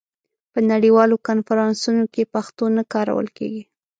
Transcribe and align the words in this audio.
په 0.51 0.59
نړیوالو 0.71 1.15
کنفرانسونو 1.27 2.03
کې 2.13 2.29
پښتو 2.33 2.65
نه 2.77 2.83
کارول 2.93 3.27
کېږي. 3.37 3.63